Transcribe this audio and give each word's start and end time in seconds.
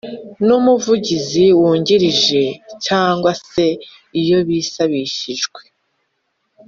n 0.45 0.47
Umuvugizi 0.59 1.45
wungirije 1.59 2.41
cyangwa 2.85 3.31
se 3.49 3.65
iyo 4.21 4.39
bisabishijwe 4.47 5.61